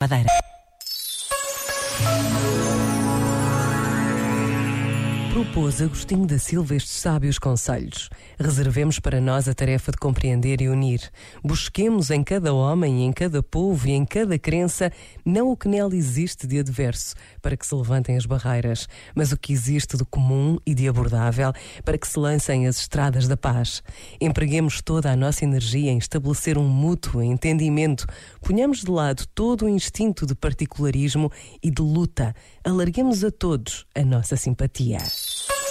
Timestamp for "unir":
10.68-11.00